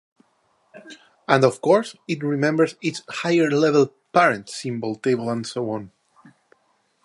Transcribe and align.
And 1.27 1.43
of 1.43 1.61
course 1.61 1.95
it 2.07 2.23
remembers 2.23 2.73
its 2.81 3.03
higher 3.07 3.51
level 3.51 3.93
"parent" 4.11 4.49
symbol 4.49 4.95
table 4.95 5.29
and 5.29 5.45
so 5.45 5.69
on. 5.69 5.91